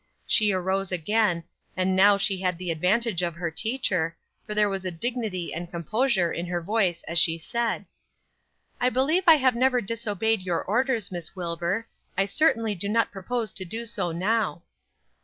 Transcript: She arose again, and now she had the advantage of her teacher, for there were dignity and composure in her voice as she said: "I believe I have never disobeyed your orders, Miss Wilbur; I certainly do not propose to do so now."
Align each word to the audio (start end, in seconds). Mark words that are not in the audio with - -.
She 0.25 0.51
arose 0.51 0.91
again, 0.91 1.43
and 1.77 1.95
now 1.95 2.17
she 2.17 2.41
had 2.41 2.57
the 2.57 2.71
advantage 2.71 3.21
of 3.21 3.35
her 3.35 3.51
teacher, 3.51 4.17
for 4.47 4.55
there 4.55 4.67
were 4.67 4.79
dignity 4.79 5.53
and 5.53 5.69
composure 5.69 6.31
in 6.33 6.47
her 6.47 6.59
voice 6.59 7.03
as 7.03 7.19
she 7.19 7.37
said: 7.37 7.85
"I 8.79 8.89
believe 8.89 9.25
I 9.27 9.35
have 9.35 9.55
never 9.55 9.79
disobeyed 9.79 10.41
your 10.41 10.63
orders, 10.63 11.11
Miss 11.11 11.35
Wilbur; 11.35 11.87
I 12.17 12.25
certainly 12.25 12.73
do 12.73 12.89
not 12.89 13.11
propose 13.11 13.53
to 13.53 13.63
do 13.63 13.85
so 13.85 14.11
now." 14.11 14.63